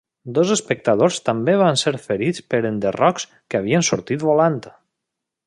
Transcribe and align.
Dos 0.35 0.51
espectadors 0.53 1.19
també 1.27 1.55
van 1.63 1.77
ser 1.81 1.93
ferits 2.07 2.45
per 2.55 2.63
enderrocs 2.71 3.27
que 3.35 3.61
havien 3.61 3.87
sortit 3.91 4.27
volant. 4.31 4.59